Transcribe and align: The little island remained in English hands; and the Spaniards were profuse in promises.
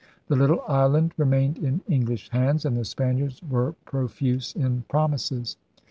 The 0.29 0.35
little 0.35 0.63
island 0.67 1.13
remained 1.15 1.59
in 1.59 1.81
English 1.87 2.29
hands; 2.31 2.65
and 2.65 2.75
the 2.75 2.85
Spaniards 2.85 3.39
were 3.47 3.73
profuse 3.85 4.55
in 4.55 4.81
promises. 4.89 5.57